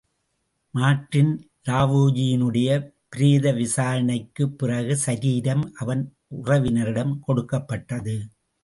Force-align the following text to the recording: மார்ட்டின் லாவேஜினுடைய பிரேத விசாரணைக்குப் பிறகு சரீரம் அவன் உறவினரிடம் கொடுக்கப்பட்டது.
மார்ட்டின் 0.73 1.29
லாவேஜினுடைய 1.69 2.69
பிரேத 3.09 3.53
விசாரணைக்குப் 3.53 4.57
பிறகு 4.57 4.97
சரீரம் 4.97 5.71
அவன் 5.75 6.03
உறவினரிடம் 6.43 7.19
கொடுக்கப்பட்டது. 7.19 8.17